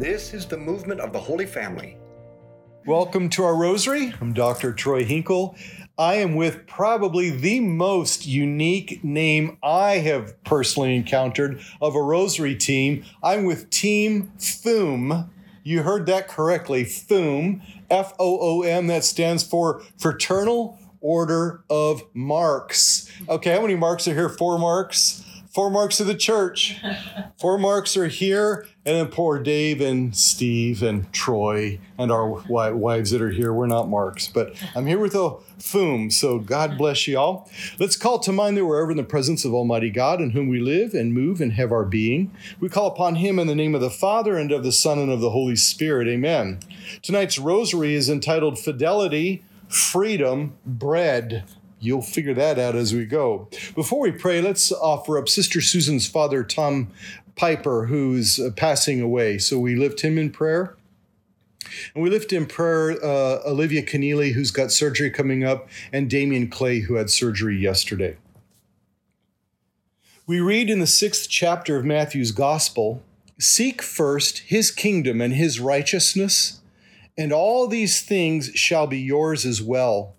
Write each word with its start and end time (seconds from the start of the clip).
This 0.00 0.32
is 0.32 0.46
the 0.46 0.56
movement 0.56 0.98
of 0.98 1.12
the 1.12 1.20
Holy 1.20 1.44
Family. 1.44 1.98
Welcome 2.86 3.28
to 3.28 3.44
our 3.44 3.54
rosary. 3.54 4.14
I'm 4.18 4.32
Dr. 4.32 4.72
Troy 4.72 5.04
Hinkle. 5.04 5.54
I 5.98 6.14
am 6.14 6.36
with 6.36 6.66
probably 6.66 7.28
the 7.28 7.60
most 7.60 8.26
unique 8.26 9.04
name 9.04 9.58
I 9.62 9.98
have 9.98 10.42
personally 10.42 10.96
encountered 10.96 11.60
of 11.82 11.94
a 11.94 12.00
rosary 12.00 12.56
team. 12.56 13.04
I'm 13.22 13.44
with 13.44 13.68
Team 13.68 14.32
FOOM. 14.38 15.30
You 15.64 15.82
heard 15.82 16.06
that 16.06 16.28
correctly. 16.28 16.84
FOOM, 16.84 17.60
F 17.90 18.14
O 18.18 18.38
O 18.40 18.62
M, 18.62 18.86
that 18.86 19.04
stands 19.04 19.42
for 19.42 19.82
Fraternal 19.98 20.78
Order 21.02 21.62
of 21.68 22.04
Marks. 22.14 23.06
Okay, 23.28 23.52
how 23.52 23.60
many 23.60 23.76
marks 23.76 24.08
are 24.08 24.14
here? 24.14 24.30
Four 24.30 24.58
marks? 24.58 25.26
Four 25.50 25.68
marks 25.68 25.98
of 25.98 26.06
the 26.06 26.14
church. 26.14 26.80
Four 27.38 27.58
marks 27.58 27.96
are 27.96 28.06
here, 28.06 28.66
and 28.86 28.96
then 28.96 29.08
poor 29.08 29.42
Dave 29.42 29.80
and 29.80 30.16
Steve 30.16 30.80
and 30.80 31.12
Troy 31.12 31.80
and 31.98 32.12
our 32.12 32.28
wives 32.46 33.10
that 33.10 33.20
are 33.20 33.30
here. 33.30 33.52
We're 33.52 33.66
not 33.66 33.88
marks, 33.88 34.28
but 34.28 34.54
I'm 34.76 34.86
here 34.86 35.00
with 35.00 35.16
a 35.16 35.36
foom. 35.58 36.12
So 36.12 36.38
God 36.38 36.78
bless 36.78 37.08
you 37.08 37.18
all. 37.18 37.50
Let's 37.80 37.96
call 37.96 38.20
to 38.20 38.32
mind 38.32 38.56
that 38.56 38.64
we're 38.64 38.80
ever 38.80 38.92
in 38.92 38.96
the 38.96 39.02
presence 39.02 39.44
of 39.44 39.52
Almighty 39.52 39.90
God, 39.90 40.20
in 40.20 40.30
whom 40.30 40.48
we 40.48 40.60
live 40.60 40.94
and 40.94 41.12
move 41.12 41.40
and 41.40 41.54
have 41.54 41.72
our 41.72 41.84
being. 41.84 42.30
We 42.60 42.68
call 42.68 42.86
upon 42.86 43.16
Him 43.16 43.40
in 43.40 43.48
the 43.48 43.56
name 43.56 43.74
of 43.74 43.80
the 43.80 43.90
Father 43.90 44.38
and 44.38 44.52
of 44.52 44.62
the 44.62 44.72
Son 44.72 45.00
and 45.00 45.10
of 45.10 45.20
the 45.20 45.30
Holy 45.30 45.56
Spirit. 45.56 46.06
Amen. 46.06 46.60
Tonight's 47.02 47.38
rosary 47.38 47.94
is 47.94 48.08
entitled 48.08 48.58
Fidelity, 48.58 49.42
Freedom, 49.68 50.56
Bread. 50.64 51.44
You'll 51.80 52.02
figure 52.02 52.34
that 52.34 52.58
out 52.58 52.76
as 52.76 52.94
we 52.94 53.06
go. 53.06 53.48
Before 53.74 54.00
we 54.00 54.12
pray, 54.12 54.42
let's 54.42 54.70
offer 54.70 55.18
up 55.18 55.28
Sister 55.28 55.60
Susan's 55.62 56.06
father, 56.06 56.44
Tom 56.44 56.90
Piper, 57.36 57.86
who's 57.86 58.38
uh, 58.38 58.50
passing 58.54 59.00
away. 59.00 59.38
So 59.38 59.58
we 59.58 59.74
lift 59.74 60.02
him 60.02 60.18
in 60.18 60.30
prayer. 60.30 60.76
And 61.94 62.02
we 62.02 62.10
lift 62.10 62.32
in 62.32 62.46
prayer 62.46 62.92
uh, 63.02 63.40
Olivia 63.46 63.82
Keneally, 63.82 64.34
who's 64.34 64.50
got 64.50 64.72
surgery 64.72 65.10
coming 65.10 65.42
up, 65.42 65.68
and 65.92 66.10
Damian 66.10 66.48
Clay, 66.48 66.80
who 66.80 66.94
had 66.94 67.08
surgery 67.08 67.56
yesterday. 67.56 68.18
We 70.26 70.40
read 70.40 70.68
in 70.68 70.80
the 70.80 70.86
sixth 70.86 71.28
chapter 71.30 71.76
of 71.76 71.84
Matthew's 71.84 72.30
Gospel 72.30 73.02
Seek 73.40 73.80
first 73.80 74.40
his 74.40 74.70
kingdom 74.70 75.22
and 75.22 75.32
his 75.32 75.60
righteousness, 75.60 76.60
and 77.16 77.32
all 77.32 77.66
these 77.66 78.02
things 78.02 78.50
shall 78.54 78.86
be 78.86 79.00
yours 79.00 79.46
as 79.46 79.62
well. 79.62 80.14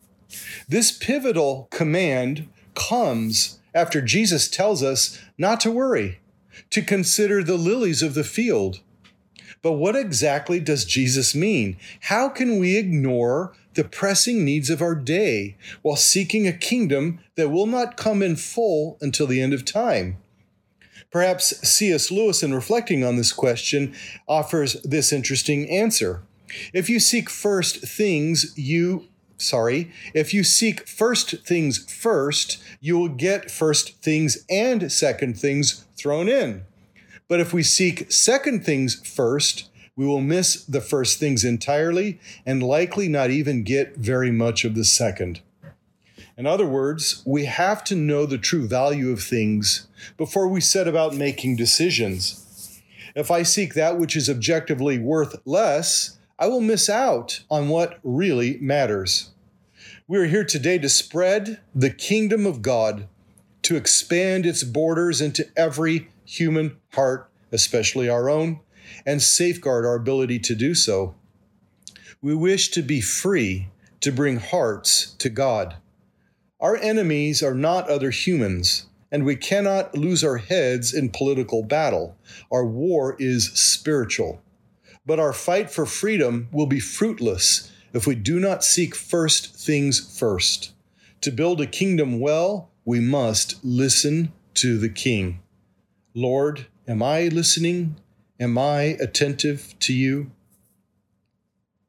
This 0.68 0.92
pivotal 0.92 1.68
command 1.72 2.48
comes 2.76 3.60
after 3.74 4.02
Jesus 4.02 4.50
tells 4.50 4.84
us 4.84 5.20
not 5.38 5.60
to 5.62 5.72
worry, 5.72 6.20
to 6.70 6.82
consider 6.82 7.44
the 7.44 7.58
lilies 7.58 8.02
of 8.02 8.14
the 8.14 8.24
field. 8.24 8.82
But 9.62 9.74
what 9.74 9.96
exactly 9.96 10.60
does 10.60 10.86
Jesus 10.86 11.36
mean? 11.36 11.78
How 12.02 12.30
can 12.30 12.60
we 12.60 12.78
ignore 12.78 13.54
the 13.74 13.84
pressing 13.84 14.44
needs 14.44 14.70
of 14.70 14.82
our 14.82 14.96
day 14.96 15.56
while 15.82 15.96
seeking 15.96 16.48
a 16.48 16.54
kingdom 16.54 17.20
that 17.36 17.50
will 17.50 17.68
not 17.68 17.96
come 17.96 18.22
in 18.22 18.36
full 18.36 18.98
until 19.02 19.28
the 19.28 19.42
end 19.42 19.54
of 19.54 19.64
time? 19.64 20.18
Perhaps 21.12 21.68
C.S. 21.68 22.10
Lewis, 22.10 22.42
in 22.42 22.54
reflecting 22.54 23.04
on 23.04 23.18
this 23.18 23.34
question, 23.34 23.94
offers 24.28 24.82
this 24.84 25.12
interesting 25.12 25.70
answer. 25.70 26.24
If 26.74 26.90
you 26.90 27.00
seek 27.00 27.30
first 27.30 27.82
things 27.82 28.54
you 28.58 29.08
sorry, 29.42 29.92
if 30.14 30.34
you 30.34 30.44
seek 30.44 30.88
first 30.88 31.46
things 31.46 31.92
first, 31.92 32.62
you 32.80 32.98
will 32.98 33.10
get 33.10 33.52
first 33.52 34.02
things 34.02 34.46
and 34.50 34.92
second 34.92 35.38
things 35.38 35.86
thrown 35.96 36.30
in. 36.30 36.64
But 37.28 37.40
if 37.40 37.54
we 37.54 37.64
seek 37.64 38.12
second 38.12 38.66
things 38.66 38.96
first, 39.08 39.70
we 39.96 40.06
will 40.06 40.22
miss 40.22 40.64
the 40.66 40.82
first 40.82 41.20
things 41.20 41.44
entirely 41.44 42.20
and 42.46 42.64
likely 42.64 43.08
not 43.08 43.30
even 43.30 43.64
get 43.64 43.96
very 43.98 44.32
much 44.32 44.66
of 44.66 44.76
the 44.76 44.86
second. 44.86 45.42
In 46.38 46.48
other 46.48 46.66
words, 46.66 47.22
we 47.26 47.46
have 47.46 47.84
to 47.86 47.96
know 47.96 48.26
the 48.26 48.38
true 48.38 48.68
value 48.68 49.12
of 49.12 49.22
things 49.22 49.88
before 50.18 50.48
we 50.48 50.62
set 50.62 50.88
about 50.88 51.16
making 51.16 51.56
decisions. 51.56 52.82
If 53.16 53.30
I 53.30 53.44
seek 53.44 53.74
that 53.74 54.00
which 54.00 54.16
is 54.16 54.30
objectively 54.30 54.98
worth 54.98 55.36
less, 55.46 56.18
I 56.42 56.48
will 56.48 56.60
miss 56.60 56.90
out 56.90 57.44
on 57.52 57.70
what 57.70 58.00
really 58.04 58.58
matters. 58.60 59.30
We 60.08 60.18
are 60.18 60.26
here 60.26 60.44
today 60.44 60.80
to 60.80 60.90
spread 60.90 61.60
the 61.76 61.92
kingdom 61.92 62.48
of 62.48 62.64
God, 62.64 63.08
to 63.62 63.76
expand 63.76 64.48
its 64.48 64.64
borders 64.64 65.22
into 65.22 65.48
every 65.56 66.10
human 66.26 66.78
heart, 66.94 67.30
especially 67.52 68.10
our 68.10 68.28
own, 68.28 68.60
and 69.06 69.22
safeguard 69.22 69.86
our 69.86 69.94
ability 69.94 70.40
to 70.40 70.56
do 70.56 70.74
so. 70.74 71.14
We 72.24 72.34
wish 72.34 72.72
to 72.72 72.82
be 72.82 73.02
free 73.02 73.68
to 74.00 74.12
bring 74.12 74.38
hearts 74.38 75.14
to 75.20 75.30
God. 75.30 75.76
Our 76.60 76.76
enemies 76.76 77.44
are 77.44 77.54
not 77.54 77.88
other 77.88 78.10
humans, 78.10 78.88
and 79.12 79.26
we 79.26 79.36
cannot 79.36 79.96
lose 79.96 80.24
our 80.24 80.38
heads 80.38 80.92
in 80.92 81.12
political 81.12 81.62
battle. 81.62 82.18
Our 82.52 82.66
war 82.66 83.16
is 83.20 83.52
spiritual. 83.54 84.42
But 85.12 85.20
our 85.20 85.34
fight 85.34 85.70
for 85.70 85.86
freedom 85.86 86.48
will 86.54 86.68
be 86.68 86.80
fruitless 86.80 87.70
if 87.92 88.08
we 88.08 88.16
do 88.16 88.40
not 88.40 88.64
seek 88.64 88.96
first 88.96 89.54
things 89.54 90.00
first. 90.18 90.72
To 91.20 91.32
build 91.32 91.60
a 91.60 91.68
kingdom 91.68 92.22
well, 92.22 92.70
we 92.86 93.02
must 93.02 93.62
listen 93.62 94.32
to 94.54 94.78
the 94.78 94.88
King. 94.88 95.42
Lord, 96.16 96.68
am 96.88 97.04
I 97.04 97.24
listening? 97.28 97.98
Am 98.40 98.58
I 98.58 98.96
attentive 99.02 99.76
to 99.80 99.94
you? 99.94 100.32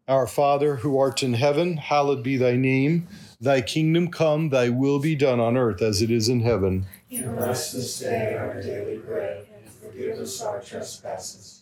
Our 0.09 0.27
Father, 0.27 0.79
who 0.79 0.99
art 0.99 1.23
in 1.23 1.35
heaven, 1.35 1.77
hallowed 1.77 2.25
be 2.25 2.37
thy 2.37 2.57
name. 2.57 3.07
Thy 3.41 3.61
kingdom 3.61 4.11
come, 4.11 4.49
thy 4.49 4.69
will 4.69 4.99
be 4.99 5.15
done 5.15 5.39
on 5.39 5.57
earth 5.57 5.81
as 5.81 6.03
it 6.03 6.11
is 6.11 6.29
in 6.29 6.41
heaven. 6.41 6.87
Give 7.09 7.39
us 7.39 7.71
this 7.71 8.01
day 8.01 8.35
our 8.35 8.61
daily 8.61 8.99
bread, 8.99 9.47
and 9.55 9.73
forgive 9.73 10.19
us 10.19 10.43
our 10.43 10.61
trespasses, 10.61 11.62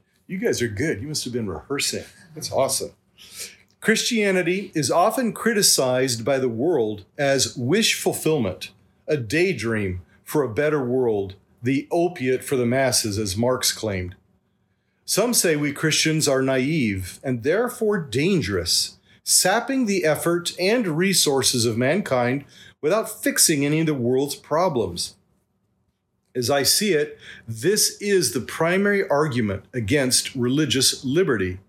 You 0.31 0.37
guys 0.37 0.61
are 0.61 0.69
good. 0.69 1.01
You 1.01 1.09
must 1.09 1.25
have 1.25 1.33
been 1.33 1.49
rehearsing. 1.49 2.05
That's 2.33 2.53
awesome. 2.53 2.91
Christianity 3.81 4.71
is 4.73 4.89
often 4.89 5.33
criticized 5.33 6.23
by 6.23 6.39
the 6.39 6.47
world 6.47 7.03
as 7.17 7.57
wish 7.57 7.99
fulfillment, 7.99 8.71
a 9.09 9.17
daydream 9.17 10.03
for 10.23 10.41
a 10.41 10.53
better 10.53 10.81
world, 10.81 11.35
the 11.61 11.85
opiate 11.91 12.45
for 12.45 12.55
the 12.55 12.65
masses, 12.65 13.19
as 13.19 13.35
Marx 13.35 13.73
claimed. 13.73 14.15
Some 15.03 15.33
say 15.33 15.57
we 15.57 15.73
Christians 15.73 16.29
are 16.29 16.41
naive 16.41 17.19
and 17.21 17.43
therefore 17.43 17.99
dangerous, 17.99 18.99
sapping 19.25 19.85
the 19.85 20.05
effort 20.05 20.53
and 20.57 20.87
resources 20.87 21.65
of 21.65 21.77
mankind 21.77 22.45
without 22.79 23.21
fixing 23.21 23.65
any 23.65 23.81
of 23.81 23.85
the 23.85 23.93
world's 23.93 24.35
problems. 24.35 25.17
As 26.33 26.49
I 26.49 26.63
see 26.63 26.93
it, 26.93 27.19
this 27.47 28.01
is 28.01 28.33
the 28.33 28.39
primary 28.39 29.07
argument 29.07 29.65
against 29.73 30.33
religious 30.33 31.03
liberty. 31.03 31.59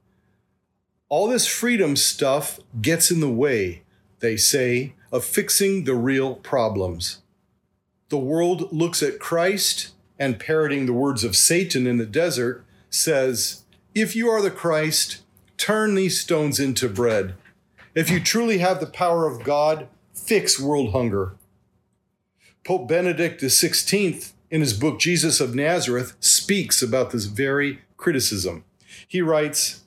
All 1.09 1.29
this 1.29 1.47
freedom 1.47 1.97
stuff 1.97 2.61
gets 2.81 3.11
in 3.11 3.21
the 3.21 3.29
way, 3.29 3.83
they 4.21 4.37
say, 4.37 4.95
of 5.11 5.25
fixing 5.25 5.85
the 5.85 5.95
real 5.95 6.37
problems. 6.37 7.23
The 8.09 8.19
world 8.19 8.73
looks 8.73 9.03
at 9.03 9.19
Christ 9.19 9.91
and, 10.19 10.39
parroting 10.39 10.87
the 10.87 10.93
words 10.93 11.25
of 11.25 11.35
Satan 11.35 11.87
in 11.87 11.99
the 11.99 12.07
desert, 12.07 12.65
says, 12.89 13.65
If 13.95 14.15
you 14.15 14.29
are 14.29 14.41
the 14.41 14.51
Christ, 14.51 15.23
turn 15.57 15.95
these 15.95 16.21
stones 16.21 16.61
into 16.61 16.89
bread. 16.89 17.35
If 17.95 18.11
you 18.11 18.21
truly 18.21 18.59
have 18.59 18.81
the 18.81 18.87
power 18.87 19.27
of 19.27 19.45
God, 19.45 19.89
fix 20.15 20.61
world 20.61 20.93
hunger. 20.93 21.35
Pope 22.65 22.87
Benedict 22.87 23.43
XVI, 23.43 24.33
in 24.53 24.61
his 24.61 24.75
book 24.75 25.01
Jesus 25.01 25.41
of 25.41 25.55
Nazareth, 25.55 26.15
speaks 26.21 26.83
about 26.83 27.11
this 27.11 27.25
very 27.25 27.81
criticism. 27.97 28.65
He 29.09 29.23
writes, 29.23 29.81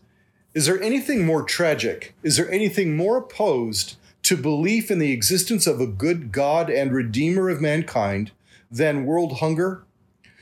Is 0.55 0.65
there 0.65 0.81
anything 0.81 1.23
more 1.23 1.43
tragic? 1.43 2.15
Is 2.23 2.35
there 2.35 2.51
anything 2.51 2.97
more 2.97 3.17
opposed 3.17 3.95
to 4.23 4.35
belief 4.35 4.89
in 4.89 4.97
the 4.97 5.11
existence 5.11 5.67
of 5.67 5.79
a 5.79 5.85
good 5.85 6.31
God 6.31 6.71
and 6.71 6.91
Redeemer 6.91 7.47
of 7.47 7.61
mankind 7.61 8.31
than 8.71 9.05
world 9.05 9.37
hunger? 9.37 9.83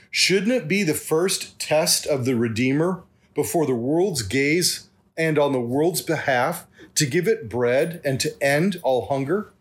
Shouldn't 0.10 0.54
it 0.54 0.70
be 0.70 0.84
the 0.84 0.94
first 0.94 1.60
test 1.60 2.08
of 2.08 2.24
the 2.24 2.38
Redeemer 2.38 3.04
before 3.36 3.66
the 3.66 3.76
world's 3.76 4.22
gaze 4.22 4.88
and 5.18 5.38
on 5.38 5.52
the 5.52 5.60
world's 5.60 6.02
behalf 6.02 6.66
to 6.96 7.06
give 7.06 7.28
it 7.28 7.50
bread 7.50 8.00
and 8.06 8.22
to 8.22 8.42
end 8.42 8.80
all 8.84 9.08
hunger? 9.08 9.52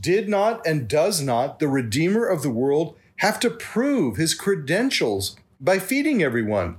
Did 0.00 0.26
not 0.26 0.66
and 0.66 0.88
does 0.88 1.20
not 1.20 1.58
the 1.58 1.68
Redeemer 1.68 2.24
of 2.24 2.40
the 2.40 2.50
world 2.50 2.96
have 3.16 3.38
to 3.40 3.50
prove 3.50 4.16
his 4.16 4.34
credentials 4.34 5.36
by 5.60 5.78
feeding 5.78 6.22
everyone? 6.22 6.76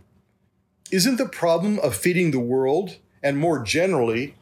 Isn't 0.92 1.18
the 1.18 1.28
problem 1.28 1.80
of 1.80 1.96
feeding 1.96 2.32
the 2.32 2.40
world, 2.40 2.98
and 3.24 3.38
more 3.38 3.64
generally, 3.64 4.36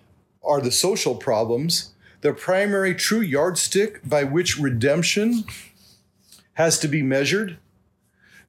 are 0.43 0.59
the 0.59 0.71
social 0.71 1.15
problems, 1.15 1.93
the 2.21 2.33
primary 2.33 2.93
true 2.93 3.21
yardstick 3.21 4.01
by 4.07 4.23
which 4.23 4.57
redemption 4.57 5.45
has 6.53 6.77
to 6.79 6.87
be 6.87 7.01
measured? 7.01 7.57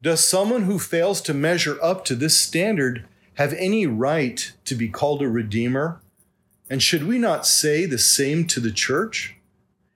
Does 0.02 0.26
someone 0.26 0.64
who 0.64 0.78
fails 0.78 1.20
to 1.22 1.34
measure 1.34 1.78
up 1.82 2.04
to 2.06 2.14
this 2.14 2.38
standard 2.38 3.04
have 3.34 3.52
any 3.54 3.86
right 3.86 4.52
to 4.64 4.74
be 4.74 4.88
called 4.88 5.22
a 5.22 5.28
redeemer? 5.28 6.00
And 6.68 6.82
should 6.82 7.06
we 7.06 7.18
not 7.18 7.46
say 7.46 7.86
the 7.86 7.98
same 7.98 8.46
to 8.48 8.60
the 8.60 8.72
church? 8.72 9.36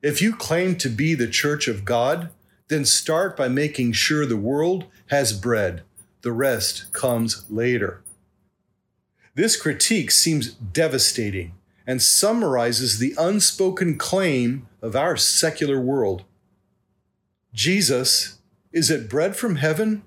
If 0.03 0.23
you 0.23 0.35
claim 0.35 0.77
to 0.77 0.89
be 0.89 1.15
the 1.15 1.27
church 1.27 1.67
of 1.67 1.85
God, 1.85 2.31
then 2.69 2.85
start 2.85 3.37
by 3.37 3.49
making 3.49 3.93
sure 3.93 4.25
the 4.25 4.37
world 4.37 4.85
has 5.09 5.33
bread. 5.33 5.83
The 6.23 6.33
rest 6.33 6.93
comes 6.93 7.45
later. 7.51 8.03
This 9.35 9.61
critique 9.61 10.11
seems 10.11 10.53
devastating 10.53 11.55
and 11.87 12.03
summarizes 12.03 12.99
the 12.99 13.15
unspoken 13.19 13.97
claim 13.97 14.69
of 14.83 14.95
our 14.95 15.17
secular 15.17 15.81
world. 15.81 16.25
Jesus, 17.55 18.39
is 18.73 18.91
it 18.91 19.09
bread 19.09 19.37
from 19.37 19.57
heaven 19.57 20.03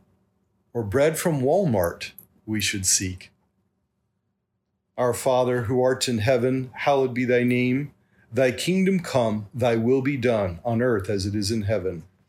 or 0.73 0.83
bread 0.83 1.17
from 1.17 1.41
Walmart 1.41 2.11
we 2.45 2.61
should 2.61 2.85
seek? 2.85 3.31
Our 4.97 5.13
Father, 5.13 5.63
who 5.63 5.81
art 5.81 6.07
in 6.07 6.19
heaven, 6.19 6.69
hallowed 6.73 7.13
be 7.13 7.25
thy 7.25 7.43
name. 7.43 7.93
Thy 8.31 8.51
kingdom 8.51 8.99
come, 8.99 9.47
thy 9.53 9.75
will 9.75 10.01
be 10.01 10.17
done, 10.17 10.59
on 10.63 10.81
earth 10.81 11.09
as 11.09 11.25
it 11.25 11.33
is 11.33 11.49
in 11.49 11.63
heaven. 11.63 12.03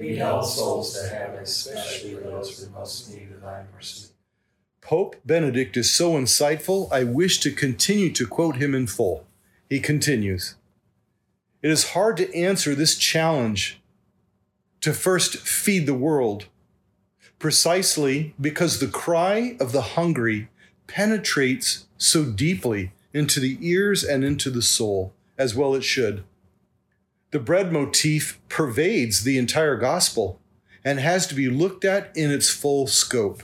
Lead 0.00 0.20
all 0.20 0.42
souls 0.42 1.00
to 1.00 1.08
heaven, 1.08 1.42
especially 1.42 2.14
those 2.14 2.58
who 2.58 2.70
most 2.70 3.12
need 3.12 3.32
of 3.32 3.42
thy 3.42 3.64
mercy. 3.74 4.08
Pope 4.80 5.16
Benedict 5.24 5.76
is 5.76 5.92
so 5.92 6.12
insightful, 6.12 6.90
I 6.92 7.04
wish 7.04 7.40
to 7.40 7.50
continue 7.50 8.10
to 8.12 8.26
quote 8.26 8.56
him 8.56 8.74
in 8.74 8.86
full. 8.86 9.26
He 9.68 9.80
continues 9.80 10.54
It 11.62 11.70
is 11.70 11.90
hard 11.90 12.16
to 12.18 12.34
answer 12.34 12.74
this 12.74 12.96
challenge 12.96 13.80
to 14.80 14.92
first 14.92 15.38
feed 15.38 15.86
the 15.86 15.94
world, 15.94 16.46
precisely 17.38 18.34
because 18.40 18.78
the 18.78 18.86
cry 18.86 19.56
of 19.60 19.72
the 19.72 19.82
hungry 19.82 20.48
penetrates 20.86 21.86
so 21.98 22.24
deeply 22.24 22.92
into 23.12 23.40
the 23.40 23.58
ears 23.60 24.04
and 24.04 24.24
into 24.24 24.50
the 24.50 24.62
soul, 24.62 25.12
as 25.36 25.54
well 25.54 25.74
it 25.74 25.84
should. 25.84 26.24
The 27.30 27.38
bread 27.38 27.72
motif 27.72 28.40
pervades 28.48 29.24
the 29.24 29.36
entire 29.36 29.76
gospel 29.76 30.40
and 30.82 30.98
has 30.98 31.26
to 31.26 31.34
be 31.34 31.50
looked 31.50 31.84
at 31.84 32.16
in 32.16 32.30
its 32.30 32.48
full 32.48 32.86
scope. 32.86 33.42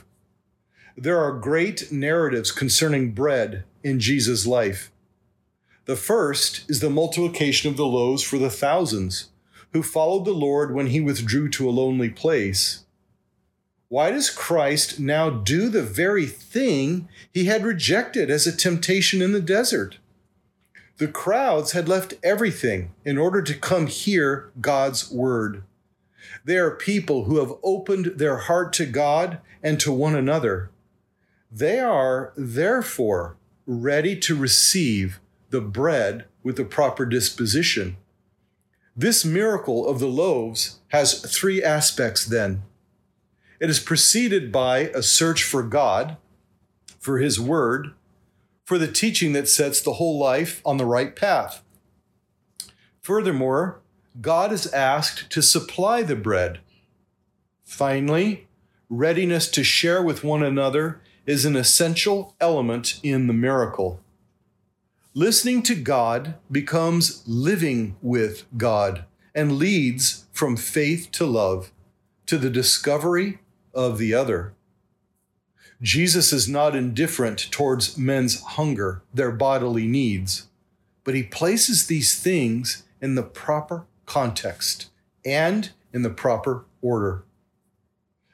There 0.97 1.19
are 1.19 1.37
great 1.37 1.91
narratives 1.91 2.51
concerning 2.51 3.11
bread 3.11 3.63
in 3.83 3.99
Jesus' 3.99 4.47
life. 4.47 4.91
The 5.85 5.95
first 5.95 6.69
is 6.69 6.79
the 6.79 6.89
multiplication 6.89 7.69
of 7.69 7.77
the 7.77 7.85
loaves 7.85 8.23
for 8.23 8.39
the 8.39 8.49
thousands 8.49 9.29
who 9.73 9.83
followed 9.83 10.25
the 10.25 10.31
Lord 10.31 10.73
when 10.73 10.87
he 10.87 11.01
withdrew 11.01 11.49
to 11.49 11.69
a 11.69 11.71
lonely 11.71 12.09
place. 12.09 12.85
Why 13.87 14.09
does 14.09 14.31
Christ 14.31 14.99
now 14.99 15.29
do 15.29 15.69
the 15.69 15.83
very 15.83 16.25
thing 16.25 17.07
he 17.31 17.45
had 17.45 17.63
rejected 17.63 18.31
as 18.31 18.47
a 18.47 18.55
temptation 18.55 19.21
in 19.21 19.31
the 19.31 19.41
desert? 19.41 19.99
The 20.97 21.07
crowds 21.07 21.73
had 21.73 21.89
left 21.89 22.13
everything 22.23 22.93
in 23.03 23.17
order 23.17 23.41
to 23.41 23.53
come 23.53 23.87
hear 23.87 24.51
God's 24.61 25.11
word. 25.11 25.63
They 26.45 26.57
are 26.57 26.71
people 26.71 27.25
who 27.25 27.39
have 27.39 27.53
opened 27.63 28.13
their 28.17 28.37
heart 28.37 28.71
to 28.73 28.85
God 28.85 29.39
and 29.61 29.79
to 29.81 29.91
one 29.91 30.15
another. 30.15 30.69
They 31.51 31.79
are, 31.79 32.31
therefore, 32.37 33.35
ready 33.65 34.17
to 34.19 34.35
receive 34.35 35.19
the 35.49 35.61
bread 35.61 36.25
with 36.43 36.55
the 36.55 36.65
proper 36.65 37.05
disposition. 37.05 37.97
This 38.95 39.25
miracle 39.25 39.87
of 39.87 39.99
the 39.99 40.07
loaves 40.07 40.79
has 40.89 41.19
three 41.19 41.61
aspects 41.61 42.25
then. 42.25 42.63
It 43.59 43.69
is 43.69 43.79
preceded 43.79 44.51
by 44.51 44.91
a 44.93 45.01
search 45.01 45.43
for 45.43 45.63
God, 45.63 46.17
for 46.99 47.19
His 47.19 47.39
Word, 47.39 47.93
for 48.65 48.77
the 48.77 48.91
teaching 48.91 49.33
that 49.33 49.47
sets 49.47 49.79
the 49.79 49.93
whole 49.93 50.19
life 50.19 50.61
on 50.65 50.77
the 50.77 50.85
right 50.85 51.15
path. 51.15 51.63
Furthermore, 53.01 53.79
God 54.19 54.51
is 54.51 54.73
asked 54.73 55.29
to 55.29 55.41
supply 55.41 56.01
the 56.01 56.15
bread. 56.15 56.59
Finally, 57.63 58.47
readiness 58.89 59.49
to 59.51 59.63
share 59.63 60.01
with 60.01 60.23
one 60.23 60.41
another 60.41 60.99
is 61.27 61.45
an 61.45 61.55
essential 61.55 62.35
element 62.41 62.99
in 63.03 63.27
the 63.27 63.33
miracle. 63.33 63.99
Listening 65.13 65.61
to 65.63 65.75
God 65.75 66.33
becomes 66.51 67.23
living 67.27 67.95
with 68.01 68.45
God 68.57 69.05
and 69.35 69.59
leads 69.59 70.25
from 70.33 70.57
faith 70.57 71.09
to 71.11 71.25
love, 71.25 71.71
to 72.25 72.39
the 72.39 72.49
discovery 72.49 73.39
of 73.73 73.99
the 73.99 74.13
other. 74.13 74.54
Jesus 75.85 76.33
is 76.33 76.49
not 76.49 76.75
indifferent 76.75 77.51
towards 77.51 77.95
men's 77.95 78.41
hunger, 78.41 79.03
their 79.13 79.31
bodily 79.31 79.85
needs, 79.85 80.47
but 81.03 81.13
he 81.13 81.21
places 81.21 81.85
these 81.85 82.19
things 82.19 82.83
in 82.99 83.13
the 83.13 83.21
proper 83.21 83.85
context 84.07 84.87
and 85.23 85.69
in 85.93 86.01
the 86.01 86.09
proper 86.09 86.65
order. 86.81 87.23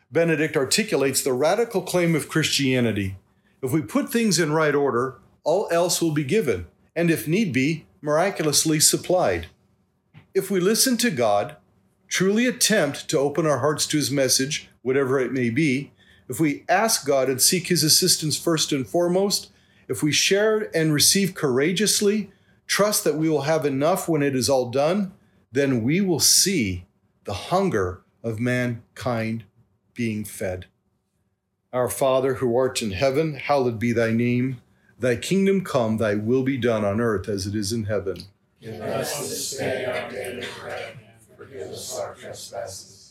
Benedict 0.10 0.56
articulates 0.56 1.22
the 1.22 1.34
radical 1.34 1.82
claim 1.82 2.16
of 2.16 2.30
Christianity 2.30 3.18
if 3.62 3.72
we 3.72 3.82
put 3.82 4.10
things 4.10 4.40
in 4.40 4.54
right 4.54 4.74
order, 4.74 5.20
all 5.44 5.68
else 5.72 6.02
will 6.02 6.12
be 6.12 6.24
given, 6.24 6.68
and 6.96 7.12
if 7.12 7.28
need 7.28 7.54
be, 7.54 7.86
miraculously 8.02 8.80
supplied. 8.80 9.48
If 10.34 10.50
we 10.50 10.60
listen 10.60 10.98
to 10.98 11.12
God, 11.12 11.58
truly 12.08 12.48
attempt 12.48 13.08
to 13.10 13.20
open 13.20 13.46
our 13.46 13.60
hearts 13.60 13.86
to 13.88 13.98
his 13.98 14.10
message, 14.10 14.70
whatever 14.82 15.20
it 15.20 15.32
may 15.32 15.50
be, 15.52 15.92
if 16.32 16.40
we 16.40 16.64
ask 16.70 17.06
God 17.06 17.28
and 17.28 17.42
seek 17.42 17.68
his 17.68 17.84
assistance 17.84 18.38
first 18.38 18.72
and 18.72 18.88
foremost, 18.88 19.52
if 19.90 20.02
we 20.02 20.14
share 20.14 20.74
and 20.74 20.94
receive 20.94 21.36
courageously, 21.36 22.32
trust 22.66 23.04
that 23.04 23.18
we 23.18 23.28
will 23.28 23.42
have 23.42 23.66
enough 23.66 24.08
when 24.08 24.24
it 24.24 24.34
is 24.34 24.50
all 24.50 24.70
done, 24.70 25.12
then 25.52 25.84
we 25.84 26.00
will 26.00 26.22
see 26.22 26.86
the 27.26 27.34
hunger 27.34 28.02
of 28.24 28.40
mankind 28.40 29.44
being 29.94 30.24
fed. 30.24 30.68
Our 31.74 31.90
Father 31.90 32.36
who 32.36 32.56
art 32.56 32.82
in 32.82 32.92
heaven, 32.92 33.34
hallowed 33.34 33.78
be 33.78 33.92
thy 33.92 34.12
name. 34.12 34.62
Thy 34.98 35.18
kingdom 35.18 35.66
come, 35.66 35.98
thy 35.98 36.16
will 36.16 36.44
be 36.44 36.58
done 36.58 36.86
on 36.86 37.02
earth 37.02 37.28
as 37.28 37.46
it 37.46 37.56
is 37.56 37.74
in 37.74 37.84
heaven. 37.84 38.24
Give 38.62 38.80
us 38.80 39.20
this 39.20 39.58
day 39.58 39.84
our 39.84 40.10
daily 40.10 40.48
bread, 40.62 40.98
and 40.98 41.38
forgive 41.38 41.68
us 41.68 42.00
our 42.00 42.16
trespasses, 42.16 43.11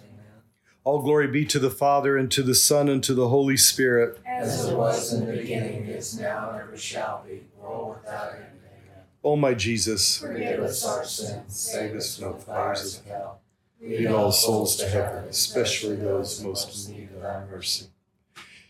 All 0.83 1.03
glory 1.03 1.27
be 1.27 1.45
to 1.45 1.59
the 1.59 1.69
Father, 1.69 2.17
and 2.17 2.31
to 2.31 2.41
the 2.41 2.55
Son, 2.55 2.89
and 2.89 3.03
to 3.03 3.13
the 3.13 3.27
Holy 3.27 3.55
Spirit. 3.55 4.19
As 4.25 4.67
it 4.67 4.75
was 4.75 5.13
in 5.13 5.27
the 5.27 5.33
beginning, 5.33 5.85
is 5.85 6.19
now, 6.19 6.49
and 6.49 6.61
ever 6.61 6.75
shall 6.75 7.23
be, 7.27 7.41
world 7.61 7.97
without 8.01 8.33
end. 8.33 8.45
Amen. 8.65 9.03
O 9.23 9.35
my 9.35 9.53
Jesus, 9.53 10.17
Forgive 10.17 10.59
us 10.61 10.83
our 10.83 11.05
sins, 11.05 11.55
save 11.55 11.95
us 11.95 12.17
from 12.17 12.33
the 12.33 12.39
fires 12.39 12.97
of 12.97 13.05
hell. 13.05 13.41
lead 13.79 14.07
all 14.07 14.31
souls 14.31 14.75
to 14.77 14.89
heaven, 14.89 15.25
especially 15.25 15.97
those 15.97 16.43
most 16.43 16.89
in 16.89 16.95
need 16.95 17.09
of 17.15 17.21
thy 17.21 17.45
mercy. 17.45 17.85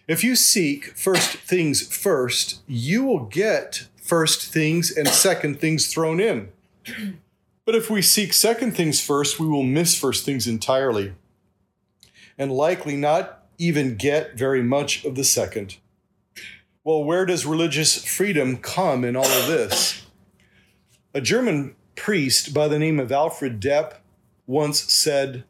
If 0.05 0.21
you 0.21 0.35
seek 0.35 0.97
first 0.97 1.37
things 1.37 1.87
first, 1.95 2.61
you 2.67 3.05
will 3.05 3.25
get 3.25 3.87
first 3.95 4.51
things 4.51 4.91
and 4.91 5.07
second 5.07 5.61
things 5.61 5.87
thrown 5.87 6.19
in. 6.19 6.49
But 7.63 7.75
if 7.75 7.91
we 7.91 8.01
seek 8.01 8.33
second 8.33 8.75
things 8.75 8.99
first, 8.99 9.39
we 9.39 9.45
will 9.45 9.63
miss 9.63 9.97
first 9.97 10.25
things 10.25 10.47
entirely 10.47 11.13
and 12.41 12.51
likely 12.51 12.97
not 12.97 13.43
even 13.59 13.95
get 13.95 14.35
very 14.35 14.63
much 14.63 15.05
of 15.05 15.13
the 15.13 15.23
second. 15.23 15.77
Well, 16.83 17.03
where 17.03 17.23
does 17.23 17.45
religious 17.45 18.03
freedom 18.03 18.57
come 18.57 19.05
in 19.05 19.15
all 19.15 19.27
of 19.27 19.45
this? 19.45 20.07
A 21.13 21.21
German 21.21 21.75
priest 21.95 22.51
by 22.51 22.67
the 22.67 22.79
name 22.79 22.99
of 22.99 23.11
Alfred 23.11 23.61
Delp 23.61 23.93
once 24.47 24.91
said, 24.91 25.43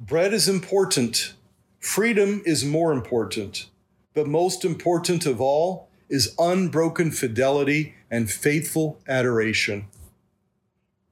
Bread 0.00 0.34
is 0.34 0.48
important, 0.48 1.34
freedom 1.78 2.42
is 2.44 2.64
more 2.64 2.92
important, 2.92 3.68
but 4.12 4.26
most 4.26 4.64
important 4.64 5.24
of 5.24 5.40
all 5.40 5.88
is 6.08 6.34
unbroken 6.36 7.12
fidelity 7.12 7.94
and 8.10 8.28
faithful 8.28 8.98
adoration. 9.06 9.86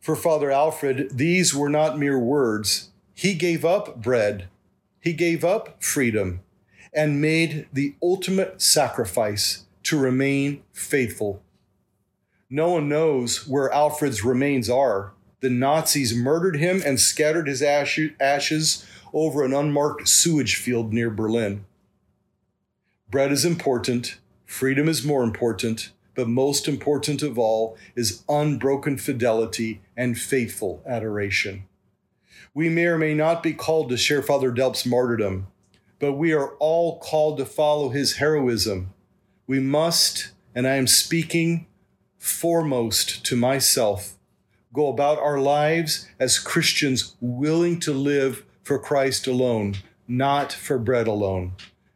For 0.01 0.17
Father 0.17 0.51
Alfred, 0.51 1.17
these 1.17 1.55
were 1.55 1.71
not 1.71 1.97
mere 1.97 2.19
words. 2.19 2.91
He 3.15 3.35
gave 3.35 3.65
up 3.65 4.03
bread, 4.03 4.49
he 5.01 5.13
gave 5.13 5.45
up 5.45 5.83
freedom, 5.83 6.41
and 6.93 7.21
made 7.21 7.67
the 7.73 7.95
ultimate 8.03 8.61
sacrifice 8.61 9.65
to 9.83 9.99
remain 9.99 10.63
faithful. 10.73 11.43
No 12.51 12.73
one 12.73 12.89
knows 12.89 13.47
where 13.47 13.73
Alfred's 13.73 14.25
remains 14.25 14.69
are. 14.69 15.13
The 15.41 15.51
Nazis 15.51 16.15
murdered 16.15 16.57
him 16.57 16.83
and 16.85 17.01
scattered 17.01 17.49
his 17.49 17.63
ashes 17.63 18.87
over 19.15 19.45
an 19.45 19.55
unmarked 19.55 20.09
sewage 20.09 20.57
field 20.57 20.93
near 20.93 21.11
Berlin. 21.11 21.65
Bread 23.11 23.33
is 23.33 23.45
important, 23.45 24.19
freedom 24.45 24.89
is 24.89 25.05
more 25.05 25.23
important, 25.23 25.91
but 26.15 26.29
most 26.29 26.69
important 26.69 27.23
of 27.23 27.39
all 27.39 27.77
is 27.97 28.23
unbroken 28.29 28.99
fidelity 28.99 29.81
and 29.97 30.19
faithful 30.19 30.83
adoration. 30.87 31.65
We 32.53 32.69
may 32.69 32.87
or 32.87 32.99
may 32.99 33.15
not 33.15 33.43
be 33.43 33.53
called 33.53 33.91
to 33.91 33.97
share 33.97 34.23
Father 34.23 34.51
Delp's 34.51 34.85
martyrdom, 34.85 35.47
but 36.01 36.15
we 36.15 36.33
are 36.33 36.55
all 36.59 36.99
called 36.99 37.39
to 37.39 37.45
follow 37.45 37.91
his 37.91 38.17
heroism. 38.17 38.93
We 39.47 39.61
must, 39.61 40.33
and 40.55 40.67
I 40.67 40.75
am 40.75 40.89
speaking 40.89 41.67
foremost 42.19 43.25
to 43.27 43.37
myself, 43.37 44.17
go 44.73 44.89
about 44.89 45.19
our 45.19 45.39
lives 45.39 46.09
as 46.19 46.39
Christians 46.39 47.15
willing 47.21 47.79
to 47.81 47.93
live 47.93 48.45
for 48.63 48.79
Christ 48.79 49.29
alone, 49.29 49.77
not 50.09 50.53
for 50.53 50.79
bread 50.79 51.07
alone. 51.07 51.53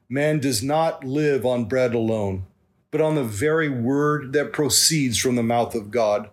Man 0.09 0.39
does 0.39 0.63
not 0.63 1.03
live 1.03 1.45
on 1.45 1.65
bread 1.65 1.95
alone, 1.95 2.47
but 2.93 3.01
on 3.01 3.17
the 3.17 3.25
very 3.25 3.69
word 3.69 4.33
that 4.35 4.53
proceeds 4.53 5.19
from 5.19 5.35
the 5.35 5.43
mouth 5.43 5.75
of 5.75 5.91
God. 5.91 6.31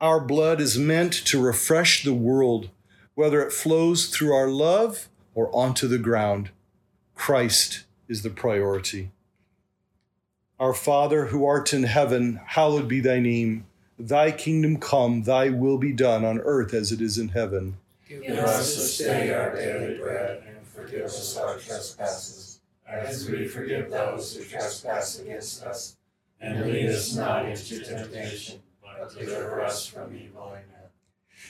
Our 0.00 0.20
blood 0.20 0.60
is 0.60 0.78
meant 0.78 1.12
to 1.26 1.42
refresh 1.42 2.04
the 2.04 2.14
world, 2.14 2.70
whether 3.20 3.42
it 3.42 3.52
flows 3.52 4.06
through 4.06 4.32
our 4.32 4.48
love 4.48 5.10
or 5.34 5.54
onto 5.54 5.86
the 5.86 5.98
ground. 5.98 6.48
Christ 7.14 7.84
is 8.08 8.22
the 8.22 8.30
priority. 8.30 9.10
Our 10.58 10.72
Father 10.72 11.26
who 11.26 11.44
art 11.44 11.74
in 11.74 11.82
heaven, 11.82 12.40
hallowed 12.46 12.88
be 12.88 13.00
thy 13.00 13.20
name. 13.20 13.66
Thy 13.98 14.30
kingdom 14.30 14.78
come, 14.78 15.24
thy 15.24 15.50
will 15.50 15.76
be 15.76 15.92
done 15.92 16.24
on 16.24 16.38
earth 16.38 16.72
as 16.72 16.92
it 16.92 17.02
is 17.02 17.18
in 17.18 17.28
heaven. 17.28 17.76
Give 18.08 18.38
us 18.38 18.74
this 18.74 18.96
day 18.96 19.34
our 19.34 19.54
daily 19.54 19.98
bread, 19.98 20.42
and 20.48 20.66
forgive 20.66 21.04
us 21.04 21.36
our 21.36 21.58
trespasses, 21.58 22.60
as 22.88 23.28
we 23.28 23.46
forgive 23.46 23.90
those 23.90 24.34
who 24.34 24.44
trespass 24.44 25.18
against 25.18 25.62
us. 25.62 25.98
And 26.40 26.64
lead 26.64 26.88
us 26.88 27.14
not 27.14 27.44
into 27.44 27.84
temptation, 27.84 28.62
but 28.82 29.12
deliver 29.12 29.60
us 29.60 29.86
from 29.86 30.16
evil. 30.16 30.56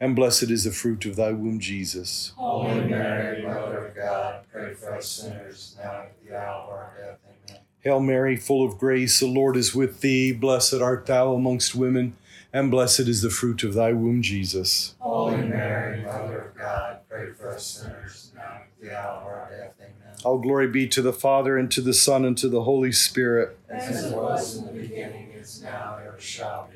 and 0.00 0.14
blessed 0.14 0.50
is 0.50 0.64
the 0.64 0.70
fruit 0.70 1.04
of 1.06 1.16
thy 1.16 1.32
womb, 1.32 1.58
Jesus. 1.60 2.32
Holy 2.36 2.84
Mary, 2.84 3.42
Mother 3.42 3.86
of 3.86 3.96
God, 3.96 4.44
pray 4.52 4.74
for 4.74 4.94
us 4.94 5.06
sinners 5.06 5.76
now 5.78 6.00
and 6.00 6.08
at 6.08 6.24
the 6.24 6.36
hour 6.36 6.64
of 6.64 6.70
our 6.70 6.92
death. 6.98 7.18
Amen. 7.48 7.62
Hail 7.80 8.00
Mary, 8.00 8.36
full 8.36 8.66
of 8.66 8.78
grace, 8.78 9.20
the 9.20 9.26
Lord 9.26 9.56
is 9.56 9.74
with 9.74 10.00
thee. 10.00 10.32
Blessed 10.32 10.74
art 10.74 11.06
thou 11.06 11.32
amongst 11.34 11.74
women, 11.74 12.16
and 12.52 12.70
blessed 12.70 13.00
is 13.00 13.22
the 13.22 13.30
fruit 13.30 13.62
of 13.62 13.74
thy 13.74 13.92
womb, 13.92 14.22
Jesus. 14.22 14.94
Holy 14.98 15.36
Mary, 15.36 16.02
Mother 16.02 16.38
of 16.38 16.58
God, 16.58 16.98
pray 17.08 17.32
for 17.32 17.50
us 17.50 17.64
sinners 17.64 18.32
now 18.34 18.60
and 18.60 18.62
at 18.62 18.80
the 18.80 19.00
hour 19.00 19.20
of 19.20 19.26
our 19.26 19.50
death. 19.50 19.74
Amen. 19.80 20.16
All 20.24 20.38
glory 20.38 20.68
be 20.68 20.86
to 20.88 21.00
the 21.00 21.12
Father, 21.12 21.56
and 21.56 21.70
to 21.72 21.80
the 21.80 21.94
Son, 21.94 22.24
and 22.24 22.36
to 22.38 22.48
the 22.48 22.64
Holy 22.64 22.92
Spirit. 22.92 23.58
As 23.68 24.04
it 24.04 24.14
was 24.14 24.56
in 24.56 24.66
the 24.66 24.72
beginning, 24.72 25.30
is 25.46 25.62
now, 25.62 25.96
and 25.98 26.08
ever 26.08 26.20
shall 26.20 26.68
be, 26.72 26.75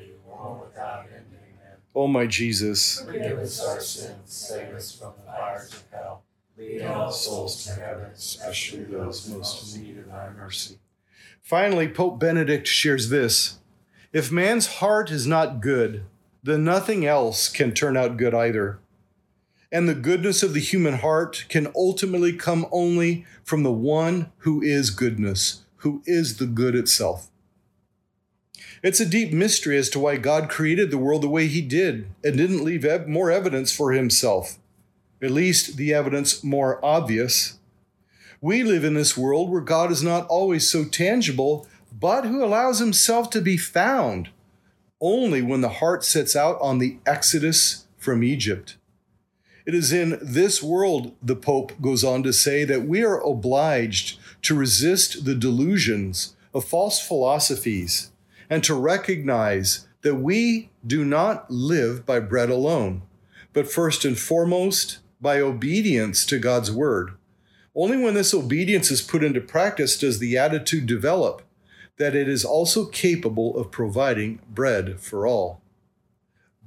O 1.93 2.07
my 2.07 2.25
Jesus, 2.25 3.01
Forgive 3.01 3.39
us 3.39 3.63
our 3.65 3.79
sins, 3.81 4.15
save 4.25 4.73
us 4.73 4.95
from 4.95 5.13
the 5.17 5.31
fires 5.31 5.73
of 5.73 5.83
hell. 5.91 6.23
Lead 6.57 6.83
all 6.83 7.11
souls 7.11 7.65
to 7.65 7.73
heaven, 7.73 8.11
especially 8.15 8.83
those 8.83 9.27
most 9.27 9.75
in 9.75 9.83
need 9.83 9.97
of 9.97 10.07
thy 10.07 10.29
mercy. 10.29 10.77
Finally, 11.41 11.89
Pope 11.89 12.19
Benedict 12.19 12.67
shares 12.67 13.09
this 13.09 13.59
If 14.13 14.31
man's 14.31 14.67
heart 14.75 15.11
is 15.11 15.27
not 15.27 15.59
good, 15.59 16.05
then 16.43 16.63
nothing 16.63 17.05
else 17.05 17.49
can 17.49 17.73
turn 17.73 17.97
out 17.97 18.17
good 18.17 18.33
either. 18.33 18.79
And 19.71 19.87
the 19.87 19.95
goodness 19.95 20.43
of 20.43 20.53
the 20.53 20.59
human 20.59 20.95
heart 20.95 21.45
can 21.49 21.71
ultimately 21.75 22.33
come 22.33 22.67
only 22.71 23.25
from 23.43 23.63
the 23.63 23.71
one 23.71 24.31
who 24.39 24.61
is 24.61 24.89
goodness, 24.91 25.63
who 25.77 26.03
is 26.05 26.37
the 26.37 26.45
good 26.45 26.75
itself. 26.75 27.30
It's 28.83 28.99
a 28.99 29.05
deep 29.05 29.31
mystery 29.31 29.77
as 29.77 29.89
to 29.91 29.99
why 29.99 30.17
God 30.17 30.49
created 30.49 30.89
the 30.89 30.97
world 30.97 31.21
the 31.21 31.29
way 31.29 31.45
he 31.45 31.61
did 31.61 32.07
and 32.23 32.35
didn't 32.35 32.63
leave 32.63 32.83
ev- 32.83 33.07
more 33.07 33.29
evidence 33.29 33.71
for 33.71 33.91
himself, 33.91 34.57
at 35.21 35.29
least 35.29 35.77
the 35.77 35.93
evidence 35.93 36.43
more 36.43 36.83
obvious. 36.83 37.59
We 38.41 38.63
live 38.63 38.83
in 38.83 38.95
this 38.95 39.15
world 39.15 39.51
where 39.51 39.61
God 39.61 39.91
is 39.91 40.01
not 40.01 40.25
always 40.27 40.67
so 40.67 40.83
tangible, 40.83 41.67
but 41.91 42.25
who 42.25 42.43
allows 42.43 42.79
himself 42.79 43.29
to 43.31 43.41
be 43.41 43.55
found 43.55 44.29
only 44.99 45.43
when 45.43 45.61
the 45.61 45.69
heart 45.69 46.03
sets 46.03 46.35
out 46.35 46.59
on 46.59 46.79
the 46.79 46.97
exodus 47.05 47.85
from 47.97 48.23
Egypt. 48.23 48.77
It 49.63 49.75
is 49.75 49.93
in 49.93 50.17
this 50.23 50.63
world, 50.63 51.15
the 51.21 51.35
Pope 51.35 51.79
goes 51.81 52.03
on 52.03 52.23
to 52.23 52.33
say, 52.33 52.63
that 52.63 52.87
we 52.87 53.03
are 53.03 53.21
obliged 53.21 54.19
to 54.43 54.55
resist 54.55 55.25
the 55.25 55.35
delusions 55.35 56.35
of 56.51 56.65
false 56.65 56.99
philosophies 56.99 58.10
and 58.51 58.65
to 58.65 58.75
recognize 58.75 59.87
that 60.01 60.15
we 60.15 60.69
do 60.85 61.05
not 61.05 61.49
live 61.49 62.05
by 62.05 62.19
bread 62.19 62.49
alone, 62.49 63.01
but 63.53 63.71
first 63.71 64.03
and 64.03 64.19
foremost 64.19 64.99
by 65.21 65.39
obedience 65.39 66.25
to 66.25 66.37
God's 66.37 66.69
word. 66.69 67.13
Only 67.73 67.95
when 67.95 68.13
this 68.13 68.33
obedience 68.33 68.91
is 68.91 69.01
put 69.01 69.23
into 69.23 69.39
practice 69.39 69.97
does 69.97 70.19
the 70.19 70.37
attitude 70.37 70.85
develop 70.85 71.43
that 71.95 72.13
it 72.13 72.27
is 72.27 72.43
also 72.43 72.85
capable 72.87 73.55
of 73.55 73.71
providing 73.71 74.41
bread 74.49 74.99
for 74.99 75.25
all. 75.25 75.61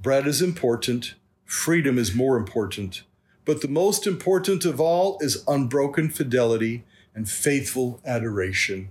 Bread 0.00 0.26
is 0.26 0.40
important, 0.40 1.16
freedom 1.44 1.98
is 1.98 2.14
more 2.14 2.38
important, 2.38 3.02
but 3.44 3.60
the 3.60 3.68
most 3.68 4.06
important 4.06 4.64
of 4.64 4.80
all 4.80 5.18
is 5.20 5.44
unbroken 5.46 6.08
fidelity 6.08 6.84
and 7.14 7.28
faithful 7.28 8.00
adoration. 8.06 8.90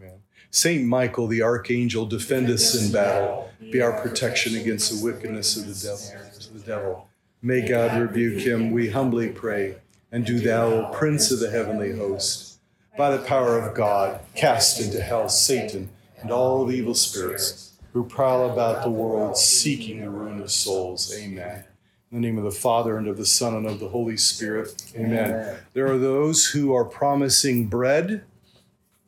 Saint 0.51 0.85
Michael, 0.85 1.27
the 1.27 1.41
archangel, 1.41 2.05
defend 2.05 2.49
us 2.49 2.75
in 2.75 2.91
battle. 2.91 3.49
Be 3.71 3.81
our 3.81 4.01
protection 4.01 4.55
against 4.55 4.91
the 4.91 5.03
wickedness 5.03 5.55
of 5.55 5.65
the 5.65 5.87
devil. 5.87 6.29
The 6.53 6.59
devil. 6.59 7.07
May 7.41 7.67
God 7.67 7.99
rebuke 7.99 8.41
him, 8.41 8.71
we 8.71 8.89
humbly 8.89 9.29
pray. 9.29 9.77
And 10.11 10.25
do 10.25 10.39
thou, 10.39 10.65
O 10.67 10.91
Prince 10.93 11.31
of 11.31 11.39
the 11.39 11.49
heavenly 11.49 11.97
host, 11.97 12.59
by 12.97 13.15
the 13.15 13.23
power 13.23 13.57
of 13.57 13.73
God, 13.73 14.19
cast 14.35 14.81
into 14.81 15.01
hell 15.01 15.29
Satan 15.29 15.89
and 16.19 16.31
all 16.31 16.65
the 16.65 16.75
evil 16.75 16.95
spirits, 16.95 17.77
who 17.93 18.03
prowl 18.03 18.51
about 18.51 18.83
the 18.83 18.91
world 18.91 19.37
seeking 19.37 20.01
the 20.01 20.09
ruin 20.09 20.41
of 20.41 20.51
souls. 20.51 21.13
Amen. 21.17 21.63
In 22.11 22.21
the 22.21 22.27
name 22.27 22.37
of 22.37 22.43
the 22.43 22.51
Father, 22.51 22.97
and 22.97 23.07
of 23.07 23.15
the 23.15 23.25
Son, 23.25 23.55
and 23.55 23.65
of 23.65 23.79
the 23.79 23.87
Holy 23.87 24.17
Spirit. 24.17 24.91
Amen. 24.95 25.31
Amen. 25.31 25.57
There 25.73 25.87
are 25.87 25.97
those 25.97 26.47
who 26.47 26.75
are 26.75 26.83
promising 26.83 27.67
bread 27.67 28.25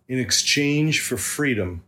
in 0.08 0.20
exchange 0.20 1.02
for 1.02 1.18
freedom, 1.18 1.84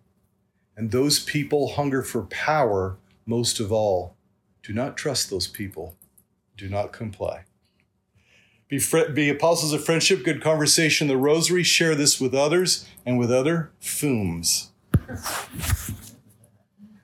and 0.75 0.91
those 0.91 1.19
people 1.19 1.73
hunger 1.73 2.01
for 2.01 2.23
power 2.23 2.97
most 3.25 3.59
of 3.59 3.71
all. 3.71 4.15
Do 4.63 4.73
not 4.73 4.97
trust 4.97 5.29
those 5.29 5.47
people. 5.47 5.95
Do 6.57 6.69
not 6.69 6.93
comply. 6.93 7.43
Be, 8.67 8.79
fr- 8.79 9.09
be 9.13 9.29
apostles 9.29 9.73
of 9.73 9.85
friendship, 9.85 10.23
good 10.23 10.41
conversation, 10.41 11.07
the 11.07 11.17
rosary. 11.17 11.63
Share 11.63 11.93
this 11.93 12.19
with 12.19 12.33
others 12.33 12.87
and 13.05 13.19
with 13.19 13.31
other 13.31 13.71
fumes. 13.79 14.71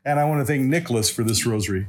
And 0.04 0.20
I 0.20 0.26
want 0.26 0.42
to 0.42 0.46
thank 0.46 0.64
Nicholas 0.64 1.10
for 1.12 1.24
this 1.24 1.46
rosary. 1.46 1.88